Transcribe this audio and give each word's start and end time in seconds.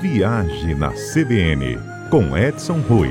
Viagem 0.00 0.74
na 0.74 0.92
CBN, 0.92 1.76
com 2.10 2.34
Edson 2.34 2.80
Rui. 2.80 3.10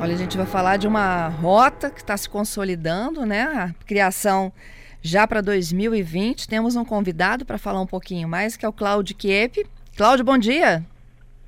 Olha, 0.00 0.12
a 0.12 0.16
gente 0.16 0.36
vai 0.36 0.44
falar 0.44 0.76
de 0.76 0.88
uma 0.88 1.28
rota 1.28 1.88
que 1.88 2.00
está 2.00 2.16
se 2.16 2.28
consolidando, 2.28 3.24
né? 3.24 3.42
A 3.42 3.84
criação 3.86 4.52
já 5.00 5.24
para 5.24 5.40
2020. 5.40 6.48
Temos 6.48 6.74
um 6.74 6.84
convidado 6.84 7.46
para 7.46 7.58
falar 7.58 7.80
um 7.80 7.86
pouquinho 7.86 8.28
mais, 8.28 8.56
que 8.56 8.66
é 8.66 8.68
o 8.68 8.72
Cláudio 8.72 9.14
Kiepe. 9.14 9.64
Cláudio, 9.96 10.24
bom 10.24 10.36
dia. 10.36 10.84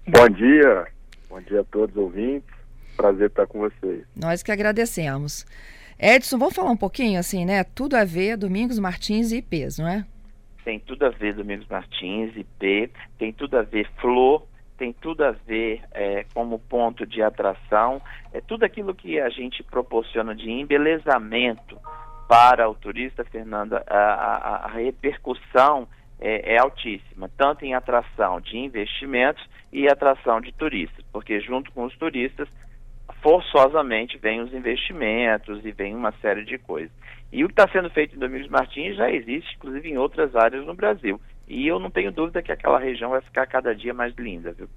Bom 0.07 0.29
dia. 0.29 0.87
Bom 1.29 1.41
dia 1.41 1.63
a 1.63 1.65
todos 1.65 1.97
os 1.97 2.01
ouvintes. 2.01 2.55
Prazer 2.97 3.31
estar 3.31 3.49
com 3.49 3.59
vocês. 3.59 4.05
Nós 4.15 4.45
que 4.45 4.53
agradecemos. 4.53 5.45
Edson, 5.99 6.39
vamos 6.39 6.55
falar 6.55 6.71
um 6.71 6.77
pouquinho 6.77 7.19
assim, 7.19 7.45
né? 7.45 7.65
Tudo 7.65 7.97
a 7.97 8.05
ver 8.05 8.37
Domingos 8.37 8.79
Martins 8.79 9.33
e 9.33 9.39
IPs, 9.39 9.79
não 9.79 9.89
é? 9.89 10.05
Tem 10.71 10.79
tudo 10.79 11.05
a 11.05 11.09
ver 11.09 11.35
Domingos 11.35 11.67
Martins, 11.67 12.37
IP, 12.37 12.93
tem 13.19 13.33
tudo 13.33 13.59
a 13.59 13.63
ver 13.63 13.91
Flor, 14.01 14.47
tem 14.79 14.93
tudo 14.93 15.25
a 15.25 15.33
ver 15.33 15.83
é, 15.91 16.25
como 16.33 16.61
ponto 16.61 17.05
de 17.05 17.21
atração, 17.21 18.01
é 18.33 18.41
tudo 18.41 18.63
aquilo 18.63 18.95
que 18.95 19.19
a 19.19 19.29
gente 19.31 19.65
proporciona 19.65 20.33
de 20.33 20.49
embelezamento 20.49 21.77
para 22.29 22.71
o 22.71 22.75
turista, 22.77 23.25
Fernanda, 23.25 23.85
a, 23.85 23.99
a, 23.99 24.67
a 24.67 24.69
repercussão 24.69 25.89
é, 26.21 26.55
é, 26.55 26.59
altíssima, 26.61 27.29
tanto 27.37 27.65
em 27.65 27.75
atração 27.75 28.41
de 28.41 28.57
investimentos 28.57 29.45
e 29.73 29.89
atração 29.89 30.41
de 30.41 30.53
turistas, 30.53 31.05
porque 31.13 31.41
junto 31.41 31.73
com 31.73 31.83
os 31.83 31.99
turistas 31.99 32.49
forçosamente 33.23 34.19
vem 34.19 34.41
os 34.41 34.53
investimentos 34.53 35.65
e 35.65 35.73
vem 35.73 35.95
uma 35.95 36.13
série 36.21 36.45
de 36.45 36.59
coisas. 36.59 36.91
E 37.33 37.45
o 37.45 37.49
que 37.49 37.53
está 37.53 37.69
sendo 37.71 37.89
feito 37.91 38.17
em 38.17 38.19
Domingos 38.19 38.49
Martins 38.49 38.97
já 38.97 39.11
existe, 39.11 39.55
inclusive, 39.57 39.89
em 39.89 39.97
outras 39.97 40.35
áreas 40.35 40.67
no 40.67 40.75
Brasil. 40.75 41.21
E 41.49 41.67
eu 41.67 41.79
não 41.79 41.91
tenho 41.91 42.11
dúvida 42.11 42.43
que 42.43 42.51
aquela 42.51 42.79
região 42.79 43.11
vai 43.11 43.21
ficar 43.21 43.47
cada 43.47 43.75
dia 43.75 43.95
mais 43.95 44.15
linda, 44.17 44.53
viu? 44.53 44.69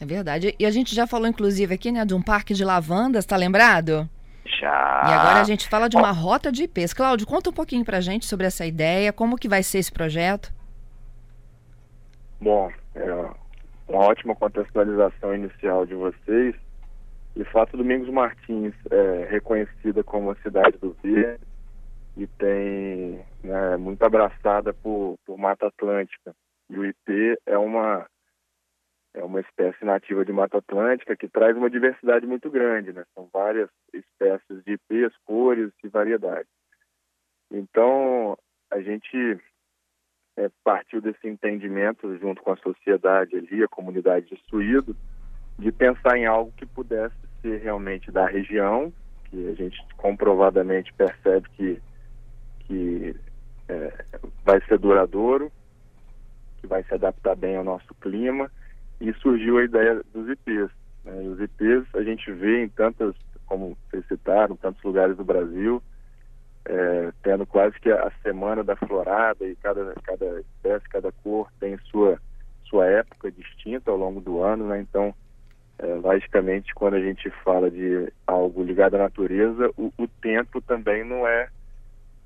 É 0.00 0.04
verdade. 0.04 0.54
E 0.58 0.64
a 0.64 0.70
gente 0.70 0.94
já 0.94 1.06
falou, 1.06 1.26
inclusive, 1.26 1.74
aqui, 1.74 1.92
né, 1.92 2.04
de 2.04 2.14
um 2.14 2.22
parque 2.22 2.54
de 2.54 2.64
lavandas, 2.64 3.26
tá 3.26 3.36
lembrado? 3.36 4.08
Já. 4.44 5.02
E 5.06 5.12
agora 5.12 5.40
a 5.40 5.44
gente 5.44 5.68
fala 5.68 5.88
de 5.88 5.96
uma 5.96 6.10
rota 6.10 6.50
de 6.50 6.64
IPs. 6.64 6.92
Cláudio, 6.92 7.26
conta 7.26 7.50
um 7.50 7.52
pouquinho 7.52 7.84
pra 7.84 8.00
gente 8.00 8.26
sobre 8.26 8.46
essa 8.46 8.66
ideia, 8.66 9.12
como 9.12 9.36
que 9.36 9.48
vai 9.48 9.62
ser 9.62 9.78
esse 9.78 9.92
projeto? 9.92 10.52
Bom, 12.40 12.70
é 12.94 13.12
uma 13.88 14.06
ótima 14.06 14.34
contextualização 14.34 15.34
inicial 15.34 15.86
de 15.86 15.94
vocês. 15.94 16.54
De 17.34 17.44
fato, 17.44 17.76
Domingos 17.76 18.10
Martins 18.10 18.74
é 18.90 19.26
reconhecida 19.30 20.04
como 20.04 20.30
a 20.30 20.36
cidade 20.36 20.76
do 20.78 20.92
verde 21.02 21.42
e 22.16 22.26
tem 22.26 23.24
né, 23.42 23.76
muito 23.78 24.02
abraçada 24.02 24.74
por, 24.74 25.16
por 25.24 25.38
Mata 25.38 25.66
Atlântica. 25.66 26.34
E 26.68 26.78
o 26.78 26.84
IP 26.84 27.38
é 27.46 27.56
uma 27.56 28.06
é 29.14 29.22
uma 29.22 29.40
espécie 29.40 29.84
nativa 29.84 30.24
de 30.24 30.32
Mata 30.32 30.58
Atlântica 30.58 31.16
que 31.16 31.28
traz 31.28 31.54
uma 31.56 31.68
diversidade 31.68 32.26
muito 32.26 32.50
grande, 32.50 32.94
né? 32.94 33.04
São 33.14 33.28
várias 33.30 33.68
espécies 33.92 34.64
de 34.64 34.72
IPs, 34.72 35.14
cores 35.24 35.70
e 35.84 35.88
variedades. 35.88 36.50
Então, 37.50 38.38
a 38.70 38.80
gente 38.80 39.38
é, 40.38 40.50
partiu 40.64 41.02
desse 41.02 41.28
entendimento 41.28 42.16
junto 42.18 42.42
com 42.42 42.52
a 42.52 42.56
sociedade 42.56 43.36
ali, 43.36 43.62
a 43.62 43.68
comunidade 43.68 44.26
de 44.26 44.42
Suído, 44.48 44.96
de 45.58 45.70
pensar 45.70 46.16
em 46.16 46.26
algo 46.26 46.52
que 46.56 46.66
pudesse 46.66 47.14
ser 47.40 47.60
realmente 47.62 48.10
da 48.10 48.26
região, 48.26 48.92
que 49.24 49.48
a 49.48 49.54
gente 49.54 49.78
comprovadamente 49.96 50.92
percebe 50.92 51.48
que, 51.50 51.82
que 52.60 53.16
é, 53.68 54.04
vai 54.44 54.60
ser 54.66 54.78
duradouro, 54.78 55.50
que 56.60 56.66
vai 56.66 56.82
se 56.84 56.94
adaptar 56.94 57.34
bem 57.34 57.56
ao 57.56 57.64
nosso 57.64 57.94
clima, 57.94 58.50
e 59.00 59.12
surgiu 59.14 59.58
a 59.58 59.64
ideia 59.64 60.00
dos 60.12 60.28
IPs. 60.28 60.70
Né? 61.04 61.12
Os 61.22 61.40
IPs 61.40 61.94
a 61.94 62.02
gente 62.02 62.30
vê 62.30 62.62
em 62.62 62.68
tantas, 62.68 63.14
como 63.46 63.76
vocês 63.90 64.06
citaram, 64.06 64.54
tantos 64.56 64.82
lugares 64.82 65.16
do 65.16 65.24
Brasil, 65.24 65.82
é, 66.64 67.12
tendo 67.22 67.44
quase 67.44 67.78
que 67.80 67.90
a 67.90 68.12
semana 68.22 68.62
da 68.62 68.76
florada 68.76 69.44
e 69.44 69.56
cada, 69.56 69.94
cada 70.04 70.40
espécie, 70.40 70.88
cada 70.88 71.10
cor 71.10 71.50
tem 71.58 71.76
sua, 71.90 72.20
sua 72.64 72.86
época 72.86 73.32
distinta 73.32 73.90
ao 73.90 73.96
longo 73.96 74.20
do 74.20 74.40
ano, 74.40 74.68
né? 74.68 74.80
Então, 74.80 75.12
é, 75.78 75.86
logicamente, 75.94 76.74
quando 76.74 76.94
a 76.94 77.00
gente 77.00 77.30
fala 77.44 77.70
de 77.70 78.12
algo 78.26 78.62
ligado 78.62 78.94
à 78.94 78.98
natureza, 78.98 79.70
o, 79.76 79.92
o 79.98 80.06
tempo 80.06 80.60
também 80.60 81.04
não 81.04 81.26
é 81.26 81.48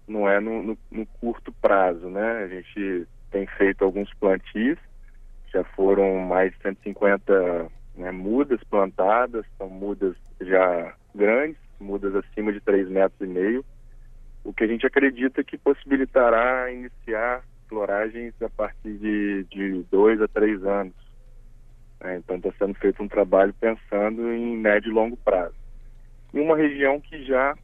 não 0.06 0.28
é 0.28 0.38
no, 0.38 0.62
no, 0.62 0.78
no, 0.90 1.06
curto 1.20 1.52
prazo, 1.52 2.08
né? 2.08 2.44
A 2.44 2.46
gente 2.46 3.08
tem 3.30 3.46
feito 3.46 3.84
alguns 3.84 4.12
plantios, 4.14 4.78
já 5.52 5.64
foram 5.64 6.18
mais 6.20 6.52
de 6.52 6.62
150 6.62 7.66
né, 7.96 8.12
mudas 8.12 8.62
plantadas, 8.64 9.44
são 9.58 9.68
mudas 9.68 10.14
já 10.40 10.94
grandes, 11.12 11.58
mudas 11.80 12.14
acima 12.14 12.52
de 12.52 12.60
3 12.60 12.88
metros 12.88 13.20
e 13.20 13.26
meio, 13.26 13.64
o 14.44 14.52
que 14.52 14.62
a 14.62 14.66
gente 14.68 14.86
acredita 14.86 15.42
que 15.42 15.58
possibilitará 15.58 16.70
iniciar 16.70 17.42
floragens 17.68 18.32
a 18.40 18.48
partir 18.48 18.92
de, 18.92 19.44
de 19.50 19.84
dois 19.90 20.20
a 20.22 20.28
três 20.28 20.64
anos. 20.64 20.94
É, 22.00 22.16
então 22.16 22.36
está 22.36 22.52
sendo 22.58 22.74
feito 22.74 23.02
um 23.02 23.08
trabalho 23.08 23.54
pensando 23.54 24.32
em 24.32 24.56
médio 24.56 24.90
e 24.90 24.94
longo 24.94 25.16
prazo. 25.16 25.54
Em 26.34 26.40
uma 26.40 26.56
região 26.56 27.00
que 27.00 27.24
já 27.24 27.56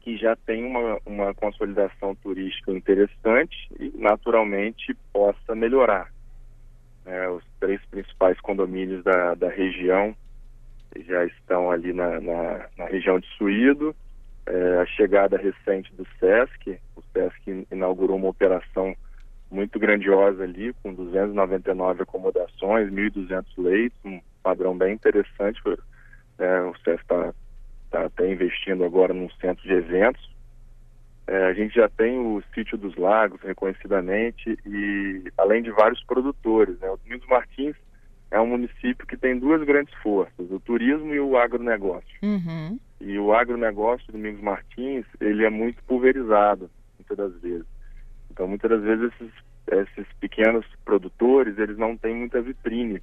que 0.00 0.18
já 0.18 0.36
tem 0.36 0.62
uma, 0.62 0.98
uma 1.06 1.34
consolidação 1.34 2.14
turística 2.16 2.70
interessante 2.70 3.56
e 3.80 3.90
naturalmente 3.96 4.94
possa 5.10 5.54
melhorar. 5.54 6.12
É, 7.06 7.26
os 7.30 7.42
três 7.58 7.82
principais 7.86 8.38
condomínios 8.40 9.02
da, 9.02 9.34
da 9.34 9.48
região 9.48 10.14
já 11.06 11.24
estão 11.24 11.70
ali 11.70 11.94
na, 11.94 12.20
na, 12.20 12.66
na 12.76 12.84
região 12.84 13.18
de 13.18 13.26
Suído. 13.38 13.96
É, 14.46 14.78
a 14.78 14.86
chegada 14.86 15.38
recente 15.38 15.90
do 15.94 16.06
SESC, 16.20 16.78
o 16.94 17.02
SESC 17.12 17.66
inaugurou 17.72 18.16
uma 18.16 18.28
operação 18.28 18.94
muito 19.50 19.78
grandiosa 19.78 20.42
ali, 20.42 20.72
com 20.82 20.92
299 20.94 22.02
acomodações, 22.02 22.90
1.200 22.90 23.44
leitos, 23.58 23.98
um 24.04 24.20
padrão 24.42 24.76
bem 24.76 24.94
interessante. 24.94 25.60
É, 26.38 26.60
o 26.62 26.74
CES 26.78 27.00
está 27.00 27.32
tá 27.90 28.06
até 28.06 28.30
investindo 28.30 28.84
agora 28.84 29.14
num 29.14 29.30
centro 29.40 29.62
de 29.62 29.72
eventos. 29.72 30.34
É, 31.26 31.46
a 31.46 31.54
gente 31.54 31.74
já 31.74 31.88
tem 31.88 32.18
o 32.18 32.42
Sítio 32.54 32.76
dos 32.76 32.96
Lagos, 32.96 33.40
reconhecidamente, 33.40 34.58
e 34.66 35.24
além 35.38 35.62
de 35.62 35.70
vários 35.70 36.02
produtores. 36.04 36.78
Né? 36.80 36.90
O 36.90 36.96
Domingos 36.98 37.26
Martins 37.28 37.76
é 38.30 38.40
um 38.40 38.46
município 38.46 39.06
que 39.06 39.16
tem 39.16 39.38
duas 39.38 39.62
grandes 39.62 39.94
forças, 40.02 40.50
o 40.50 40.60
turismo 40.60 41.14
e 41.14 41.20
o 41.20 41.36
agronegócio. 41.38 42.18
Uhum. 42.22 42.78
E 43.00 43.18
o 43.18 43.32
agronegócio 43.32 44.06
do 44.08 44.12
Domingos 44.12 44.42
Martins, 44.42 45.06
ele 45.20 45.44
é 45.44 45.50
muito 45.50 45.82
pulverizado, 45.84 46.68
muitas 46.98 47.16
das 47.16 47.40
vezes. 47.40 47.73
Então, 48.34 48.48
muitas 48.48 48.68
das 48.68 48.82
vezes, 48.82 49.12
esses, 49.12 49.32
esses 49.68 50.12
pequenos 50.14 50.66
produtores, 50.84 51.56
eles 51.56 51.78
não 51.78 51.96
têm 51.96 52.16
muita 52.16 52.42
vitrine. 52.42 53.00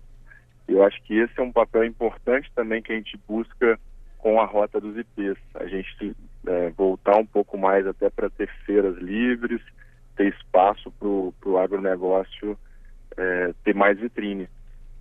Eu 0.68 0.84
acho 0.84 1.02
que 1.04 1.18
esse 1.18 1.40
é 1.40 1.42
um 1.42 1.54
papel 1.54 1.86
importante 1.86 2.52
também 2.54 2.82
que 2.82 2.92
a 2.92 2.96
gente 2.96 3.18
busca 3.26 3.80
com 4.18 4.42
a 4.42 4.46
rota 4.46 4.82
dos 4.82 4.98
IPs. 4.98 5.38
A 5.56 5.66
gente 5.68 6.14
é, 6.46 6.70
voltar 6.72 7.18
um 7.18 7.26
pouco 7.26 7.58
mais 7.58 7.88
até 7.88 8.10
para 8.10 8.30
ter 8.30 8.50
feiras 8.66 8.98
livres, 8.98 9.62
ter 10.18 10.34
espaço 10.34 10.92
para 10.92 11.08
o 11.08 11.58
agronegócio 11.58 12.60
é, 13.18 13.54
ter 13.64 13.74
mais 13.74 13.98
vitrine. 13.98 14.50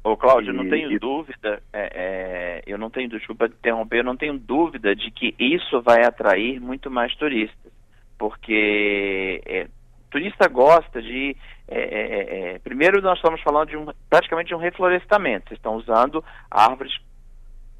Ô 0.05 0.17
Cláudio, 0.17 0.55
e, 0.55 0.57
não 0.57 0.69
tenho 0.69 0.93
e... 0.93 0.99
dúvida, 0.99 1.61
é, 1.73 1.91
é, 1.93 2.63
eu 2.67 2.79
não 2.79 2.89
tenho, 2.89 3.09
desculpa 3.09 3.47
interromper, 3.47 3.99
eu 3.99 4.05
não 4.05 4.17
tenho 4.17 4.39
dúvida 4.39 4.95
de 4.95 5.11
que 5.11 5.35
isso 5.39 5.83
vai 5.83 6.05
atrair 6.05 6.61
muito 6.61 6.89
mais 6.89 7.15
turistas, 7.17 7.73
porque 8.17 9.43
é, 9.45 9.69
turista 10.11 10.49
gosta 10.49 11.01
de. 11.01 11.37
É, 11.69 11.79
é, 11.79 12.01
é, 12.01 12.55
é, 12.55 12.59
primeiro, 12.59 13.01
nós 13.01 13.19
estamos 13.19 13.41
falando 13.43 13.69
de 13.69 13.77
um, 13.77 13.87
praticamente 14.09 14.49
de 14.49 14.55
um 14.55 14.59
reflorestamento. 14.59 15.49
Vocês 15.49 15.59
estão 15.59 15.77
usando 15.77 16.25
árvores 16.51 16.93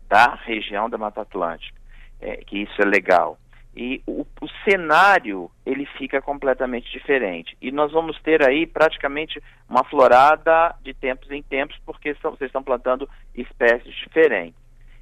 da 0.09 0.35
região 0.35 0.89
da 0.89 0.97
Mata 0.97 1.23
Atlântica, 1.23 1.79
é, 2.21 2.37
que 2.37 2.63
isso 2.63 2.81
é 2.81 2.85
legal. 2.85 3.39
E 3.75 4.03
o, 4.07 4.27
o, 4.41 4.49
cenário 4.65 5.49
ele 5.65 5.87
fica 5.97 6.21
completamente 6.21 6.91
diferente. 6.91 7.57
E 7.61 7.71
nós 7.71 7.93
vamos 7.93 8.21
ter 8.21 8.47
aí 8.47 8.67
praticamente 8.67 9.41
uma 9.69 9.85
florada 9.85 10.75
de 10.83 10.93
tempos 10.93 11.31
em 11.31 11.43
tempos, 11.43 11.79
porque 11.87 12.15
são, 12.17 12.33
vocês 12.33 12.49
estão 12.49 12.63
plantando 12.63 13.09
espécies 13.35 13.95
diferentes. 13.95 14.59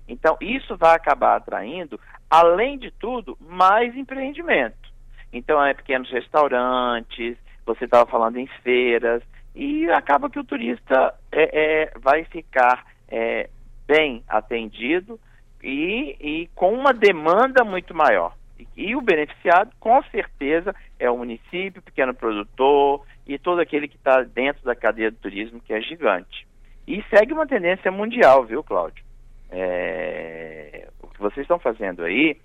Então, 0.06 0.36
isso 0.40 0.76
vai 0.76 0.94
acabar 0.94 1.36
atraindo, 1.36 1.98
além 2.31 2.78
de 2.78 2.90
tudo, 2.90 3.36
mais 3.40 3.94
empreendimento. 3.96 4.88
Então, 5.32 5.64
é 5.64 5.75
pequenos 5.75 6.10
restaurantes, 6.10 7.36
você 7.64 7.84
estava 7.84 8.08
falando 8.10 8.38
em 8.38 8.46
feiras, 8.62 9.22
e 9.54 9.90
acaba 9.90 10.30
que 10.30 10.38
o 10.38 10.44
turista 10.44 11.14
é, 11.32 11.82
é, 11.82 11.92
vai 11.98 12.25
ficar 12.25 12.86
é, 13.08 13.48
bem 13.86 14.22
atendido 14.28 15.19
e, 15.62 16.16
e, 16.20 16.50
com 16.54 16.72
uma 16.72 16.92
demanda 16.92 17.64
muito 17.64 17.94
maior. 17.94 18.36
E, 18.76 18.94
o 18.94 19.00
beneficiado, 19.00 19.70
com 19.80 20.02
certeza, 20.04 20.75
é 20.98 21.10
o 21.10 21.19
município, 21.19 21.82
pequeno 21.82 22.14
produtor 22.14 23.04
e 23.26 23.38
todo 23.38 23.60
aquele 23.60 23.88
que 23.88 23.96
está 23.96 24.22
dentro 24.22 24.64
da 24.64 24.74
cadeia 24.74 25.10
do 25.10 25.16
turismo, 25.16 25.60
que 25.60 25.72
é 25.72 25.81
gigante. 25.81 26.46
E 26.86 27.02
segue 27.10 27.32
uma 27.32 27.46
tendência 27.46 27.90
mundial, 27.90 28.44
viu, 28.44 28.62
Cláudio? 28.62 29.04
É, 29.50 30.88
o 31.02 31.08
que 31.08 31.20
vocês 31.20 31.44
estão 31.44 31.58
fazendo 31.58 32.04
aí 32.04 32.36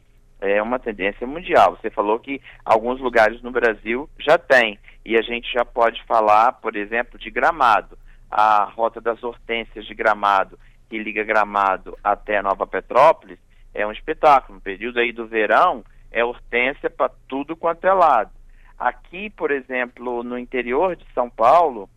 é 0.44 0.62
uma 0.62 0.78
tendência 0.78 1.26
mundial. 1.26 1.78
Você 1.78 1.90
falou 1.90 2.20
que 2.20 2.42
alguns 2.66 3.00
lugares 3.00 3.42
no 3.42 3.52
Brasil 3.52 4.10
já 4.20 4.38
tem, 4.38 4.78
e 5.06 5.18
a 5.18 5.22
gente 5.22 5.52
já 5.52 5.64
pode 5.64 6.04
falar, 6.04 6.54
por 6.54 6.76
exemplo, 6.76 7.18
de 7.18 7.30
Gramado. 7.30 7.98
A 8.30 8.64
Rota 8.66 9.00
das 9.00 9.24
Hortênsias 9.24 9.86
de 9.86 9.94
Gramado, 9.94 10.58
que 10.90 10.98
liga 10.98 11.24
Gramado 11.24 11.98
até 12.04 12.42
Nova 12.42 12.68
Petrópolis, 12.68 13.40
é 13.74 13.86
um 13.86 13.92
espetáculo. 13.92 14.56
No 14.56 14.62
período 14.62 15.00
aí 15.00 15.12
do 15.12 15.28
verão, 15.28 15.84
é 16.12 16.24
hortênsia 16.24 16.90
para 16.90 17.12
tudo 17.28 17.56
quanto 17.56 17.86
é 17.86 17.94
lado. 17.94 18.32
Aqui, 18.78 19.30
por 19.30 19.52
exemplo, 19.52 20.24
no 20.24 20.38
interior 20.38 20.96
de 20.96 21.06
São 21.14 21.30
Paulo, 21.30 21.90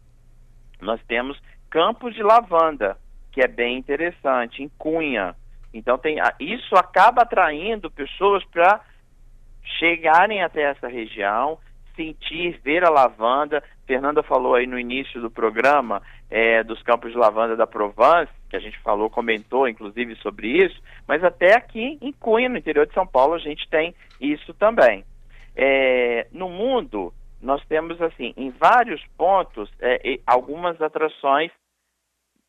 nós 0.81 1.01
temos 1.09 1.41
campos 1.71 2.15
de 2.15 2.23
lavanda, 2.23 2.99
que 3.33 3.41
é 3.41 3.49
bem 3.49 3.77
interessante, 3.77 4.63
em 4.63 4.69
Cunha. 4.79 5.35
Então 5.73 5.99
tem, 5.99 6.17
isso 6.41 6.75
acaba 6.77 7.23
atraindo 7.23 7.91
pessoas 7.91 8.45
para 8.47 8.81
chegarem 9.79 10.43
até 10.43 10.63
essa 10.63 10.89
região, 10.89 11.59
sentir, 11.95 12.61
ver 12.63 12.85
a 12.85 12.91
lavanda. 12.91 13.63
Fernanda 13.87 14.23
falou 14.23 14.55
aí 14.55 14.67
no 14.67 14.79
início 14.79 15.21
do 15.21 15.31
programa 15.31 16.03
é, 16.31 16.63
dos 16.63 16.83
campos 16.83 17.13
de 17.13 17.19
lavanda 17.19 17.57
da 17.57 17.67
Provence, 17.67 18.33
que 18.49 18.57
a 18.57 18.61
gente 18.61 18.79
falou, 18.81 19.11
comentou 19.11 19.69
inclusive 19.69 20.15
sobre 20.17 20.49
isso, 20.49 20.81
mas 21.07 21.23
até 21.23 21.57
aqui 21.57 21.99
em 22.01 22.13
Cunha, 22.13 22.49
no 22.49 22.59
interior 22.59 22.87
de 22.87 22.95
São 22.95 23.07
Paulo, 23.07 23.35
a 23.35 23.39
gente 23.39 23.69
tem 23.69 23.95
isso 24.21 24.53
também. 24.55 25.05
É, 25.55 26.27
no 26.33 26.49
mundo, 26.49 27.13
nós 27.41 27.65
temos 27.67 28.01
assim, 28.03 28.35
em 28.37 28.51
vários 28.51 29.03
pontos, 29.17 29.71
é, 29.81 30.19
algumas 30.27 30.81
atrações 30.81 31.51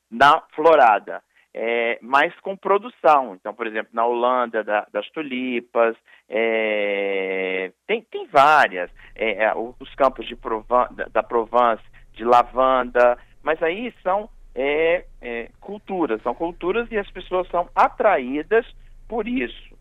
na 0.10 0.42
florada 0.56 1.22
é, 1.59 2.00
com 2.42 2.56
produção. 2.56 3.33
Então, 3.33 3.54
por 3.54 3.65
exemplo, 3.65 3.89
na 3.92 4.06
Holanda, 4.06 4.63
da, 4.63 4.86
das 4.94 5.09
tulipas, 5.09 5.95
é, 6.30 7.71
tem, 7.88 8.04
tem 8.04 8.27
várias, 8.27 8.92
é, 9.15 9.45
é 9.45 9.54
os 9.56 9.94
campos 9.95 10.27
de 10.27 10.36
Provan 10.36 10.88
da 11.12 11.24
Provence, 11.24 11.83
de 12.13 12.24
lavanda, 12.24 13.18
mas 13.42 13.62
aí 13.63 13.92
são 14.04 14.30
é, 14.54 15.06
é, 15.19 15.50
culturas, 15.59 16.21
são 16.21 16.36
culturas 16.36 16.88
e 16.92 16.98
as 16.98 17.09
pessoas 17.09 17.48
são 17.50 17.68
atraídas 17.75 18.65
por 19.07 19.27
isso, 19.27 19.75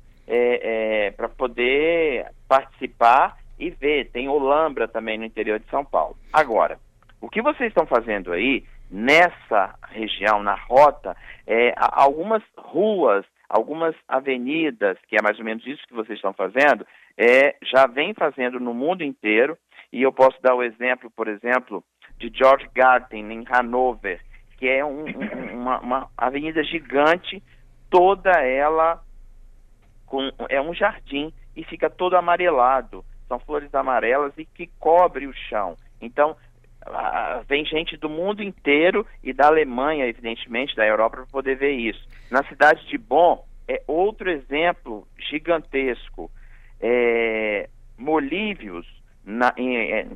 para 1.17 1.29
poder 1.29 2.27
participar 2.49 3.37
e 3.59 3.71
ver. 3.71 4.11
Tem 4.11 4.29
Olambra 4.29 4.87
também 4.87 5.19
no 5.19 5.25
interior 5.25 5.59
de 5.59 5.69
São 5.69 5.85
Paulo. 5.85 6.17
Agora, 6.33 6.79
o 7.21 7.29
que 7.29 7.43
vocês 7.43 7.69
estão 7.69 7.87
fazendo 7.87 8.33
aí 8.33 8.65
nessa 8.91 9.75
região, 9.89 10.43
na 10.43 10.55
rota, 10.55 11.17
é, 11.47 11.75
algumas 11.77 12.43
ruas, 12.57 13.25
algumas 13.49 13.95
avenidas, 14.09 14.99
que 15.09 15.17
é 15.17 15.23
mais 15.23 15.39
ou 15.39 15.45
menos 15.45 15.67
isso 15.67 15.87
que 15.87 15.95
vocês 15.95 16.19
estão 16.19 16.33
fazendo, 16.33 16.87
é, 17.17 17.57
já 17.63 17.87
vem 17.87 18.15
fazendo 18.15 18.61
no 18.61 18.75
mundo 18.75 19.03
inteiro, 19.03 19.57
e 19.93 20.03
eu 20.03 20.13
posso 20.13 20.41
dar 20.43 20.55
o 20.55 20.63
exemplo, 20.63 21.11
por 21.11 21.29
exemplo, 21.29 21.83
de 22.19 22.31
George 22.35 22.69
Garten, 22.75 23.33
em 23.33 23.45
Hanover, 23.49 24.21
que 24.59 24.69
é 24.69 24.85
um, 24.85 25.05
um, 25.05 25.61
uma, 25.61 25.81
uma 25.81 26.11
avenida 26.17 26.63
gigante, 26.65 27.43
toda 27.91 28.31
ela 28.31 29.03
com, 30.07 30.31
é 30.49 30.61
um 30.61 30.75
jardim 30.75 31.33
e 31.55 31.65
fica 31.65 31.91
todo 31.91 32.17
amarelado. 32.17 33.05
São 33.29 33.39
flores 33.41 33.75
amarelas 33.75 34.33
e 34.39 34.45
que 34.45 34.69
cobre 34.79 35.27
o 35.27 35.33
chão. 35.33 35.77
Então, 36.01 36.37
vem 37.49 37.65
gente 37.65 37.97
do 37.97 38.09
mundo 38.09 38.43
inteiro 38.43 39.07
e 39.23 39.33
da 39.33 39.47
Alemanha, 39.47 40.07
evidentemente, 40.07 40.77
da 40.77 40.87
Europa, 40.87 41.17
para 41.19 41.27
poder 41.27 41.57
ver 41.57 41.73
isso. 41.73 42.07
Na 42.31 42.43
cidade 42.45 42.87
de 42.89 42.99
Bonn, 42.99 43.39
é 43.69 43.83
outro 43.87 44.31
exemplo 44.31 45.07
gigantesco. 45.19 46.31
É, 46.81 47.69
Molívios, 47.99 48.87
na, 49.25 49.53
em, 49.57 49.77
é, 49.77 50.07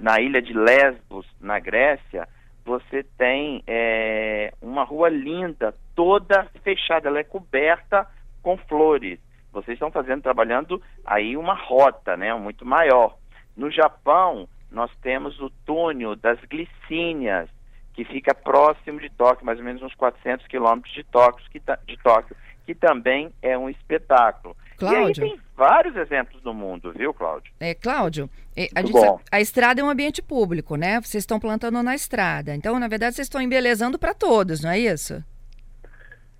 na 0.00 0.20
ilha 0.20 0.40
de 0.40 0.52
Lesbos, 0.52 1.26
na 1.40 1.58
Grécia, 1.58 2.28
você 2.64 3.02
tem 3.18 3.62
é, 3.66 4.52
uma 4.60 4.84
rua 4.84 5.08
linda, 5.08 5.74
toda 5.94 6.46
fechada, 6.62 7.08
ela 7.08 7.18
é 7.18 7.24
coberta 7.24 8.06
com 8.42 8.56
flores. 8.56 9.18
Vocês 9.52 9.74
estão 9.74 9.90
fazendo, 9.90 10.22
trabalhando 10.22 10.80
aí 11.04 11.36
uma 11.36 11.54
rota, 11.54 12.16
né, 12.16 12.32
muito 12.34 12.64
maior. 12.64 13.16
No 13.56 13.70
Japão, 13.70 14.48
nós 14.72 14.90
temos 15.02 15.38
o 15.40 15.50
túnel 15.64 16.16
das 16.16 16.38
glicínias, 16.50 17.48
que 17.94 18.04
fica 18.04 18.34
próximo 18.34 18.98
de 18.98 19.10
Tóquio, 19.10 19.44
mais 19.44 19.58
ou 19.58 19.64
menos 19.64 19.82
uns 19.82 19.94
400 19.94 20.46
quilômetros 20.46 20.92
de 20.94 21.04
Tóquio, 21.04 21.44
que, 21.50 21.60
de 21.86 21.96
Tóquio, 22.02 22.34
que 22.64 22.74
também 22.74 23.30
é 23.42 23.56
um 23.56 23.68
espetáculo. 23.68 24.56
Cláudio. 24.78 25.24
E 25.24 25.26
aí 25.26 25.30
tem 25.30 25.40
vários 25.56 25.94
exemplos 25.96 26.42
no 26.42 26.54
mundo, 26.54 26.92
viu, 26.92 27.12
Cláudio? 27.12 27.52
É, 27.60 27.74
Cláudio, 27.74 28.28
é, 28.56 28.68
a, 28.74 28.82
gente, 28.82 28.98
a, 29.30 29.40
estrada 29.40 29.80
é 29.80 29.84
um 29.84 29.90
ambiente 29.90 30.22
público, 30.22 30.76
né? 30.76 31.00
Vocês 31.00 31.22
estão 31.22 31.38
plantando 31.38 31.82
na 31.82 31.94
estrada. 31.94 32.54
Então, 32.54 32.78
na 32.78 32.88
verdade, 32.88 33.14
vocês 33.14 33.26
estão 33.26 33.40
embelezando 33.40 33.98
para 33.98 34.14
todos, 34.14 34.62
não 34.62 34.70
é 34.70 34.78
isso? 34.78 35.22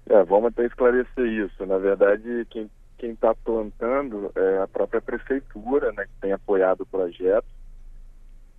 É, 0.08 0.22
vamos 0.24 0.46
até 0.46 0.66
esclarecer 0.66 1.26
isso. 1.26 1.64
Na 1.66 1.78
verdade, 1.78 2.46
quem 2.50 2.68
está 3.10 3.34
plantando 3.34 4.32
é 4.34 4.62
a 4.62 4.68
própria 4.68 5.00
prefeitura, 5.00 5.92
né, 5.92 6.04
que 6.04 6.20
tem 6.20 6.32
apoiado 6.32 6.82
o 6.82 6.86
projeto. 6.86 7.46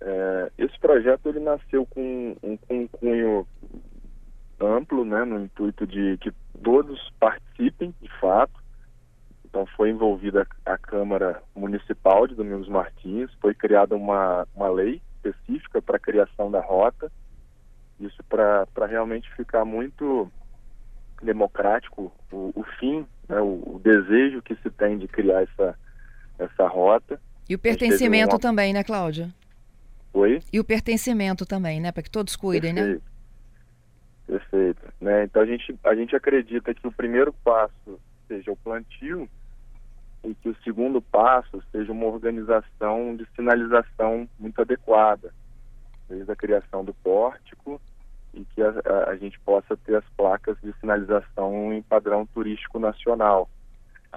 É, 0.06 0.52
esse 0.58 0.78
projeto 0.78 1.30
ele 1.30 1.40
nasceu 1.40 1.86
com 1.86 2.36
um, 2.42 2.56
com 2.58 2.80
um 2.80 2.88
cunho 2.88 3.46
amplo, 4.60 5.02
né, 5.02 5.24
no 5.24 5.40
intuito 5.40 5.86
de 5.86 6.18
que 6.18 6.30
todos 6.62 7.10
participem 7.18 7.94
de 8.02 8.08
fato. 8.20 8.62
Então 9.46 9.64
foi 9.66 9.88
envolvida 9.88 10.46
a 10.66 10.76
Câmara 10.76 11.42
Municipal 11.54 12.26
de 12.26 12.34
Domingos 12.34 12.68
Martins, 12.68 13.30
foi 13.40 13.54
criada 13.54 13.96
uma, 13.96 14.46
uma 14.54 14.68
lei 14.68 15.00
específica 15.16 15.80
para 15.80 15.96
a 15.96 16.00
criação 16.00 16.50
da 16.50 16.60
rota, 16.60 17.10
isso 17.98 18.22
para 18.24 18.86
realmente 18.86 19.32
ficar 19.34 19.64
muito 19.64 20.30
democrático 21.22 22.12
o, 22.30 22.52
o 22.54 22.64
fim, 22.78 23.06
né, 23.26 23.40
o, 23.40 23.76
o, 23.76 23.80
desejo 23.82 24.42
que 24.42 24.54
se 24.56 24.70
tem 24.70 24.98
de 24.98 25.08
criar 25.08 25.42
essa, 25.42 25.78
essa 26.38 26.68
rota. 26.68 27.18
E 27.48 27.54
o 27.54 27.58
pertencimento 27.58 28.34
uma... 28.34 28.40
também, 28.40 28.72
né, 28.72 28.84
Cláudia? 28.84 29.32
Oi? 30.14 30.40
E 30.52 30.60
o 30.60 30.64
pertencimento 30.64 31.44
também, 31.44 31.80
né? 31.80 31.90
Para 31.90 32.04
que 32.04 32.10
todos 32.10 32.36
cuidem, 32.36 32.72
né? 32.72 32.82
Perfeito. 32.82 33.04
né? 34.28 34.38
Perfeito. 34.38 34.94
Né? 35.00 35.24
Então 35.24 35.42
a 35.42 35.46
gente, 35.46 35.78
a 35.82 35.94
gente 35.94 36.14
acredita 36.14 36.72
que 36.72 36.86
o 36.86 36.92
primeiro 36.92 37.32
passo 37.44 38.00
seja 38.28 38.52
o 38.52 38.56
plantio 38.56 39.28
e 40.22 40.34
que 40.36 40.48
o 40.48 40.56
segundo 40.62 41.02
passo 41.02 41.60
seja 41.72 41.90
uma 41.92 42.06
organização 42.06 43.16
de 43.16 43.26
sinalização 43.34 44.28
muito 44.38 44.60
adequada, 44.60 45.34
desde 46.08 46.30
a 46.30 46.36
criação 46.36 46.84
do 46.84 46.94
pórtico 46.94 47.80
e 48.32 48.44
que 48.44 48.62
a, 48.62 48.68
a, 48.84 49.10
a 49.10 49.16
gente 49.16 49.38
possa 49.40 49.76
ter 49.76 49.96
as 49.96 50.04
placas 50.16 50.56
de 50.62 50.72
sinalização 50.80 51.72
em 51.72 51.82
padrão 51.82 52.24
turístico 52.26 52.78
nacional. 52.78 53.50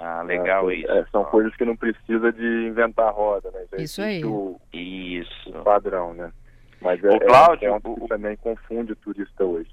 Ah, 0.00 0.22
legal 0.22 0.70
é, 0.70 0.76
isso. 0.76 0.90
É, 0.90 1.04
são 1.10 1.24
coisas 1.24 1.54
que 1.56 1.64
não 1.64 1.76
precisa 1.76 2.32
de 2.32 2.66
inventar 2.66 3.12
roda, 3.12 3.50
né? 3.50 3.64
Já 3.72 3.78
isso 3.78 4.00
aí. 4.00 4.24
O, 4.24 4.60
isso. 4.72 5.50
O 5.50 5.64
padrão, 5.64 6.14
né? 6.14 6.32
Mas 6.80 7.02
é, 7.02 7.08
o 7.08 7.18
Cláudio, 7.20 7.68
é 7.68 7.72
um 7.72 8.06
também 8.06 8.36
confunde 8.36 8.92
o 8.92 8.96
turista 8.96 9.44
hoje. 9.44 9.70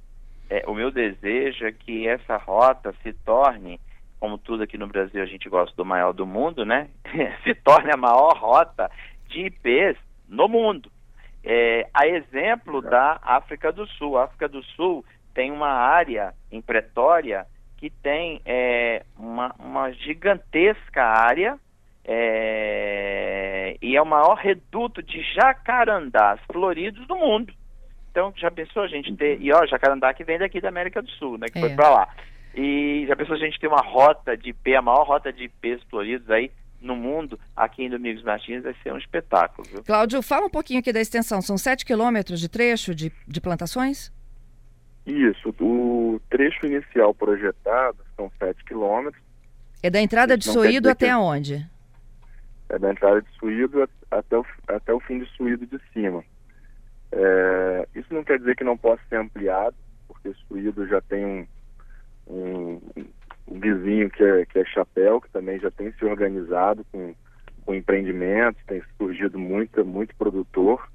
É, 0.50 0.64
o 0.68 0.74
meu 0.74 0.92
desejo 0.92 1.66
é 1.66 1.72
que 1.72 2.08
essa 2.08 2.38
rota 2.38 2.94
se 3.04 3.14
torne, 3.14 3.80
como 4.20 4.38
tudo 4.38 4.64
aqui 4.64 4.78
no 4.78 4.88
Brasil 4.88 5.22
a 5.22 5.28
gente 5.28 5.48
gosta 5.48 5.76
do 5.76 5.86
maior 5.86 6.12
do 6.12 6.26
mundo, 6.26 6.66
né? 6.66 6.90
se 7.44 7.54
torne 7.56 7.92
a 7.92 7.98
maior 7.98 8.36
rota 8.38 8.90
de 9.28 9.46
IPs 9.46 9.98
no 10.28 10.48
mundo. 10.48 10.92
É, 11.44 11.88
a 11.94 12.08
exemplo 12.08 12.82
da 12.82 13.20
África 13.22 13.72
do 13.72 13.86
Sul. 13.86 14.18
A 14.18 14.24
África 14.24 14.50
do 14.50 14.64
Sul 14.64 15.06
tem 15.36 15.52
uma 15.52 15.70
área 15.70 16.34
em 16.52 16.60
Pretória 16.60 17.46
que 17.78 17.90
tem 17.90 18.42
é, 18.46 19.04
uma, 19.18 19.54
uma, 19.60 19.92
gigantesca 19.92 21.04
área 21.04 21.60
é, 22.04 23.78
e 23.82 23.96
é 23.96 24.02
o 24.02 24.06
maior 24.06 24.36
reduto 24.36 25.02
de 25.04 25.22
jacarandás 25.34 26.40
floridos 26.52 27.06
do 27.08 27.16
mundo. 27.16 27.54
Então, 28.12 28.34
já 28.38 28.50
pensou 28.50 28.84
a 28.84 28.88
gente 28.88 29.14
ter. 29.16 29.42
E 29.42 29.52
ó, 29.52 29.66
jacarandá 29.66 30.14
que 30.14 30.24
vem 30.24 30.40
daqui 30.40 30.62
da 30.62 30.70
América 30.70 31.02
do 31.02 31.10
Sul, 31.12 31.38
né? 31.38 31.48
Que 31.48 31.58
é. 31.58 31.62
foi 31.62 31.76
para 31.76 31.90
lá. 31.90 32.10
E 32.56 33.06
já 33.08 33.16
pensou 33.16 33.36
a 33.36 33.40
gente 33.40 33.60
ter 33.60 33.68
uma 33.68 33.82
rota 33.82 34.38
de 34.38 34.52
IP, 34.52 34.74
a 34.74 34.82
maior 34.82 35.06
rota 35.06 35.34
de 35.34 35.44
IPs 35.44 35.84
floridos 35.90 36.30
aí 36.30 36.50
no 36.82 36.96
mundo, 36.96 37.38
aqui 37.56 37.84
em 37.84 37.90
Domingos 37.90 38.24
Martins, 38.24 38.64
vai 38.64 38.76
ser 38.82 38.94
um 38.94 38.98
espetáculo. 38.98 39.68
Viu? 39.70 39.84
Cláudio, 39.84 40.22
fala 40.22 40.46
um 40.46 40.50
pouquinho 40.50 40.80
aqui 40.80 40.94
da 40.94 41.02
extensão. 41.02 41.42
São 41.42 41.58
7 41.58 41.86
quilômetros 41.86 42.40
de 42.40 42.48
trecho 42.48 42.96
de, 42.96 43.12
de 43.28 43.42
plantações? 43.42 44.14
Isso, 45.06 45.54
o 45.60 46.20
trecho 46.30 46.66
inicial 46.66 47.14
projetado 47.14 47.98
são 48.16 48.32
7 48.40 48.64
quilômetros. 48.66 49.22
É 49.84 49.90
da 49.90 50.02
entrada 50.02 50.38
de 50.38 50.46
Suído 50.46 50.90
até 50.90 51.08
que... 51.08 51.14
onde? 51.14 51.70
É 52.70 52.80
da 52.80 52.92
entrada 52.92 53.22
de 53.22 53.30
Suído 53.38 53.88
até 54.10 54.38
o, 54.38 54.46
até 54.68 54.94
o 54.94 55.00
fim 55.00 55.20
de 55.20 55.26
Suído 55.36 55.68
de 55.68 55.80
cima. 55.94 56.24
quer 58.26 58.40
dizer 58.40 58.56
que 58.56 58.64
não 58.64 58.78
possa 58.78 59.02
ser 59.08 59.18
ampliado, 59.18 59.76
porque 60.08 60.34
Suído 60.48 60.86
já 60.88 61.00
tem 61.02 61.26
um, 61.26 61.48
um, 62.28 62.82
um 63.48 63.60
vizinho 63.60 64.10
que 64.10 64.24
é, 64.24 64.46
que 64.46 64.60
é 64.60 64.66
Chapéu, 64.66 65.22
que 65.22 65.30
também 65.30 65.60
já 65.60 65.72
tem 65.72 65.92
se 65.94 66.04
organizado 66.04 66.86
com, 66.92 67.14
com 67.64 67.74
empreendimentos, 67.74 68.62
tem 68.66 68.82
surgido 68.98 69.40
muito, 69.40 69.86
muito 69.86 70.16
produtor. 70.16 70.90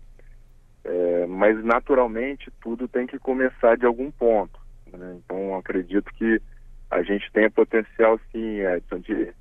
É, 0.92 1.26
mas 1.26 1.62
naturalmente 1.64 2.50
tudo 2.60 2.88
tem 2.88 3.06
que 3.06 3.16
começar 3.16 3.76
de 3.76 3.86
algum 3.86 4.10
ponto. 4.10 4.58
Né? 4.92 5.18
Então 5.18 5.56
acredito 5.56 6.12
que 6.14 6.42
a 6.90 7.00
gente 7.02 7.30
tem 7.32 7.48
potencial 7.48 8.18
sim, 8.32 8.58
Edson, 8.58 8.98
de, 8.98 9.32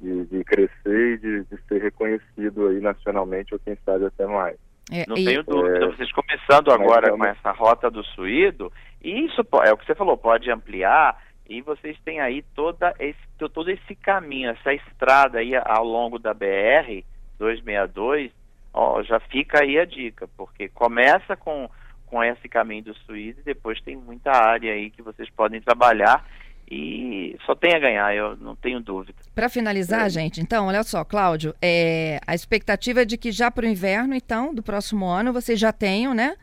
de, 0.00 0.26
de 0.26 0.44
crescer 0.44 1.14
e 1.14 1.18
de, 1.18 1.44
de, 1.44 1.62
ser 1.68 1.80
reconhecido 1.80 2.66
aí 2.66 2.80
nacionalmente 2.80 3.54
ou 3.54 3.60
quem 3.60 3.76
sabe 3.84 4.06
até 4.06 4.26
mais. 4.26 4.56
É, 4.90 5.04
não 5.06 5.16
e... 5.16 5.24
tenho 5.24 5.44
dúvida, 5.44 5.84
é, 5.84 5.86
vocês 5.86 6.10
começando 6.10 6.72
agora 6.72 7.16
com 7.16 7.24
essa 7.24 7.52
rota 7.52 7.88
do 7.88 8.02
suído, 8.02 8.72
isso 9.00 9.46
é 9.64 9.72
o 9.72 9.76
que 9.76 9.86
você 9.86 9.94
falou, 9.94 10.16
pode 10.16 10.50
ampliar 10.50 11.22
e 11.48 11.62
vocês 11.62 11.96
têm 12.04 12.20
aí 12.20 12.42
toda 12.52 12.92
esse, 12.98 13.20
todo 13.52 13.70
esse 13.70 13.94
caminho, 13.94 14.50
essa 14.50 14.74
estrada 14.74 15.38
aí 15.38 15.54
ao 15.54 15.84
longo 15.84 16.18
da 16.18 16.34
BR 16.34 17.04
262, 17.38 18.32
ó, 18.76 19.02
já 19.02 19.18
fica 19.18 19.62
aí 19.62 19.78
a 19.78 19.86
dica, 19.86 20.28
porque 20.36 20.68
começa 20.68 21.34
com, 21.34 21.68
com 22.04 22.22
esse 22.22 22.46
caminho 22.46 22.84
do 22.84 22.94
suído 22.98 23.40
e 23.40 23.44
depois 23.44 23.80
tem 23.80 23.96
muita 23.96 24.30
área 24.30 24.72
aí 24.72 24.90
que 24.90 25.00
vocês 25.00 25.30
podem 25.30 25.60
trabalhar 25.62 26.24
e 26.70 27.36
só 27.46 27.54
tem 27.54 27.74
a 27.74 27.78
ganhar, 27.78 28.14
eu 28.14 28.36
não 28.36 28.54
tenho 28.54 28.80
dúvida. 28.80 29.18
Para 29.34 29.48
finalizar, 29.48 30.06
é. 30.06 30.10
gente, 30.10 30.40
então, 30.40 30.66
olha 30.66 30.82
só, 30.82 31.04
Cláudio, 31.04 31.54
é, 31.62 32.20
a 32.26 32.34
expectativa 32.34 33.02
é 33.02 33.04
de 33.04 33.16
que 33.16 33.32
já 33.32 33.50
para 33.50 33.64
o 33.64 33.68
inverno, 33.68 34.14
então, 34.14 34.54
do 34.54 34.62
próximo 34.62 35.06
ano, 35.06 35.32
vocês 35.32 35.58
já 35.58 35.72
tenham, 35.72 36.12
né, 36.12 36.36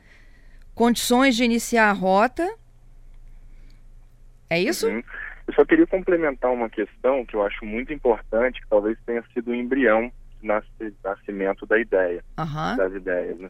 condições 0.73 1.35
de 1.35 1.43
iniciar 1.43 1.89
a 1.89 1.93
rota. 1.93 2.49
É 4.49 4.59
isso? 4.59 4.87
Uhum. 4.87 5.03
Eu 5.45 5.53
só 5.53 5.65
queria 5.65 5.85
complementar 5.85 6.51
uma 6.51 6.69
questão 6.69 7.25
que 7.25 7.35
eu 7.35 7.45
acho 7.45 7.63
muito 7.65 7.93
importante, 7.93 8.61
que 8.61 8.67
talvez 8.67 8.97
tenha 9.05 9.23
sido 9.33 9.51
o 9.51 9.55
embrião 9.55 10.11
nascimento 10.43 11.65
da 11.65 11.79
ideia, 11.79 12.23
uhum. 12.37 12.77
das 12.77 12.93
ideias. 12.93 13.37
Né? 13.39 13.49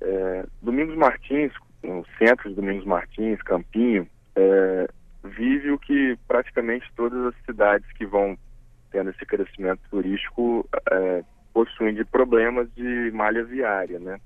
É, 0.00 0.46
Domingos 0.60 0.96
Martins, 0.96 1.52
no 1.82 2.04
centro 2.18 2.48
de 2.48 2.54
Domingos 2.54 2.84
Martins, 2.84 3.40
Campinho, 3.42 4.08
é, 4.34 4.88
vive 5.24 5.70
o 5.70 5.78
que 5.78 6.18
praticamente 6.26 6.90
todas 6.96 7.26
as 7.26 7.34
cidades 7.44 7.90
que 7.92 8.06
vão 8.06 8.36
tendo 8.90 9.10
esse 9.10 9.24
crescimento 9.24 9.80
turístico 9.90 10.68
é, 10.90 11.24
possuem 11.52 11.94
de 11.94 12.04
problemas 12.04 12.68
de 12.74 13.10
malha 13.12 13.44
viária, 13.44 13.98
né? 13.98 14.20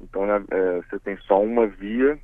Então 0.00 0.26
né, 0.26 0.44
é, 0.50 0.82
você 0.82 0.98
tem 0.98 1.16
só 1.26 1.42
uma 1.42 1.66
via, 1.66 2.18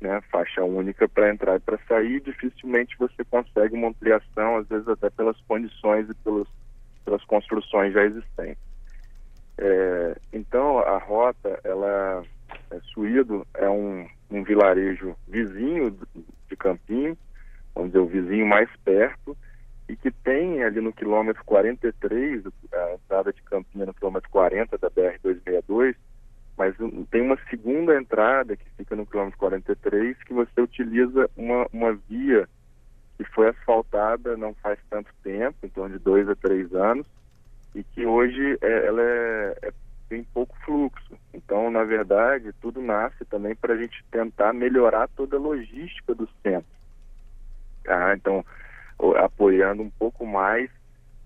né, 0.00 0.20
faixa 0.30 0.62
única 0.62 1.08
para 1.08 1.30
entrar 1.30 1.56
e 1.56 1.60
para 1.60 1.78
sair, 1.88 2.20
dificilmente 2.20 2.96
você 2.98 3.24
consegue 3.24 3.74
uma 3.74 3.88
ampliação, 3.88 4.56
às 4.56 4.68
vezes 4.68 4.86
até 4.88 5.08
pelas 5.10 5.40
condições 5.42 6.08
e 6.08 6.14
pelos, 6.14 6.48
pelas 7.04 7.24
construções 7.24 7.92
já 7.92 8.04
existentes. 8.04 8.62
É, 9.56 10.16
então 10.32 10.78
a 10.78 10.98
rota, 10.98 11.60
ela, 11.62 12.24
é, 12.70 12.80
Suído 12.92 13.46
é 13.54 13.68
um, 13.68 14.06
um 14.30 14.42
vilarejo 14.42 15.16
vizinho 15.28 15.96
de 16.48 16.56
Campinho, 16.56 17.16
vamos 17.74 17.90
dizer, 17.90 18.00
o 18.00 18.06
vizinho 18.06 18.46
mais 18.46 18.68
perto, 18.84 19.36
e 19.88 19.96
que 19.96 20.10
tem 20.10 20.62
ali 20.62 20.80
no 20.80 20.92
quilômetro 20.92 21.44
43, 21.44 22.44
a 22.72 22.94
entrada 22.94 23.32
de 23.32 23.42
Campinha 23.42 23.86
no 23.86 23.94
quilômetro 23.94 24.30
40 24.30 24.78
da 24.78 24.90
BR-262, 24.90 25.94
mas 26.56 26.74
tem 27.10 27.20
uma 27.20 27.38
segunda 27.50 27.96
entrada 27.96 28.56
que 28.56 28.64
fica 28.76 28.96
no 28.96 29.06
quilômetro 29.06 29.38
43, 29.38 30.16
que 30.24 30.32
você 30.32 30.60
utiliza 30.60 31.28
uma, 31.36 31.66
uma 31.72 31.92
via 32.08 32.48
que 33.16 33.24
foi 33.24 33.48
asfaltada 33.48 34.36
não 34.36 34.54
faz 34.54 34.78
tanto 34.90 35.10
tempo, 35.22 35.56
em 35.62 35.68
torno 35.68 35.96
de 35.96 36.04
dois 36.04 36.28
a 36.28 36.34
três 36.34 36.74
anos, 36.74 37.06
e 37.74 37.82
que 37.82 38.06
hoje 38.06 38.58
é, 38.60 38.86
ela 38.86 39.02
é, 39.02 39.58
é, 39.62 39.72
tem 40.08 40.24
pouco 40.24 40.56
fluxo. 40.64 41.16
Então, 41.32 41.70
na 41.70 41.84
verdade, 41.84 42.52
tudo 42.60 42.80
nasce 42.80 43.24
também 43.24 43.54
para 43.54 43.74
a 43.74 43.76
gente 43.76 44.04
tentar 44.10 44.52
melhorar 44.52 45.08
toda 45.08 45.36
a 45.36 45.40
logística 45.40 46.14
do 46.14 46.28
centro. 46.42 46.74
Tá? 47.84 48.14
Então, 48.14 48.44
apoiando 49.16 49.82
um 49.82 49.90
pouco 49.90 50.26
mais 50.26 50.70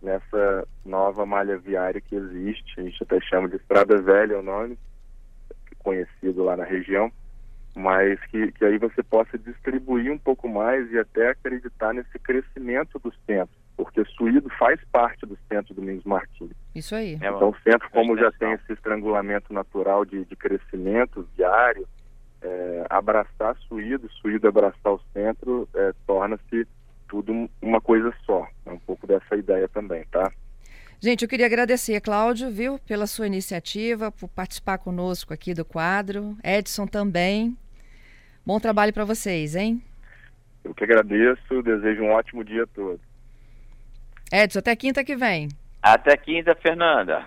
nessa 0.00 0.66
nova 0.85 1.26
malha 1.26 1.59
viária 1.59 2.00
que 2.00 2.14
existe, 2.14 2.80
a 2.80 2.83
gente 2.83 3.02
até 3.02 3.21
chama 3.21 3.49
de 3.49 3.57
Estrada 3.57 4.00
Velha 4.00 4.35
é 4.35 4.38
o 4.38 4.42
nome, 4.42 4.78
conhecido 5.78 6.45
lá 6.45 6.57
na 6.57 6.64
região, 6.64 7.11
mas 7.78 8.20
que, 8.26 8.50
que 8.52 8.64
aí 8.64 8.76
você 8.76 9.02
possa 9.02 9.38
distribuir 9.38 10.11
um 10.12 10.18
pouco 10.18 10.49
mais 10.49 10.90
e 10.90 10.99
até 10.99 11.30
acreditar 11.30 11.94
nesse 11.94 12.18
crescimento 12.18 12.99
do 12.99 13.12
centro, 13.25 13.54
porque 13.76 14.04
Suído 14.04 14.50
faz 14.58 14.80
parte 14.90 15.25
do 15.25 15.38
centro 15.49 15.73
do 15.73 15.80
Domingos 15.80 16.04
Martins. 16.04 16.50
Isso 16.75 16.94
aí. 16.94 17.14
Então 17.14 17.50
o 17.50 17.56
centro, 17.62 17.88
como 17.90 18.18
já 18.18 18.32
tem 18.32 18.52
esse 18.52 18.73
estrangulamento 18.73 19.52
natural 19.52 20.04
de, 20.04 20.25
de 20.25 20.35
crescimento 20.35 21.26
diário, 21.37 21.87
é, 22.42 22.87
abraçar 22.90 23.56
Suído, 23.68 24.11
Suído 24.20 24.49
abraçar 24.49 24.92
o 24.92 25.00
centro, 25.12 25.68
é, 25.75 25.92
torna-se 26.04 26.66
tudo 27.08 27.49
uma 27.62 27.80
coisa 27.80 28.12
só. 28.26 28.47
É 28.66 28.73
um 28.73 28.78
pouco 28.78 29.06
dessa 29.06 29.37
ideia 29.37 29.68
também, 29.68 30.04
tá? 30.11 30.32
Gente, 31.00 31.23
eu 31.23 31.28
queria 31.28 31.47
agradecer, 31.47 32.00
Cláudio, 32.00 32.50
viu, 32.50 32.76
pela 32.80 33.06
sua 33.06 33.28
iniciativa, 33.28 34.11
por 34.11 34.28
participar 34.28 34.78
conosco 34.78 35.32
aqui 35.32 35.54
do 35.54 35.64
quadro. 35.64 36.37
Edson 36.42 36.88
também. 36.88 37.56
Bom 38.49 38.59
trabalho 38.59 38.95
para 38.95 39.05
vocês, 39.05 39.55
hein? 39.55 39.83
Eu 40.64 40.75
que 40.75 40.83
agradeço, 40.83 41.62
desejo 41.62 42.02
um 42.02 42.12
ótimo 42.12 42.43
dia 42.43 42.62
a 42.62 42.67
todos. 42.67 42.99
Edson, 44.33 44.61
até 44.61 44.75
quinta 44.75 45.05
que 45.05 45.14
vem. 45.14 45.49
Até 45.83 46.17
quinta, 46.17 46.55
Fernanda. 46.55 47.26